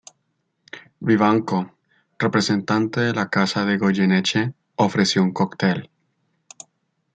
[0.99, 1.77] Vivanco,
[2.17, 5.91] representante de la Casa de Goyeneche, ofreció un cocktail.